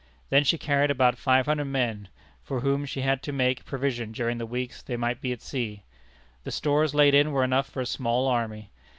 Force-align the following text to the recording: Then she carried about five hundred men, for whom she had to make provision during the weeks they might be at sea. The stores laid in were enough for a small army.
Then 0.31 0.43
she 0.43 0.57
carried 0.57 0.89
about 0.89 1.19
five 1.19 1.45
hundred 1.45 1.65
men, 1.65 2.07
for 2.41 2.61
whom 2.61 2.87
she 2.87 3.01
had 3.01 3.21
to 3.21 3.31
make 3.31 3.65
provision 3.65 4.11
during 4.13 4.39
the 4.39 4.47
weeks 4.47 4.81
they 4.81 4.97
might 4.97 5.21
be 5.21 5.31
at 5.31 5.43
sea. 5.43 5.83
The 6.43 6.49
stores 6.49 6.95
laid 6.95 7.13
in 7.13 7.31
were 7.33 7.43
enough 7.43 7.69
for 7.69 7.81
a 7.83 7.85
small 7.85 8.25
army. 8.27 8.71